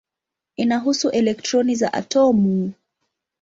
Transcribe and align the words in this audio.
Inahusu 0.55 1.09
elektroni 1.09 1.75
za 1.75 1.93
atomu. 1.93 2.71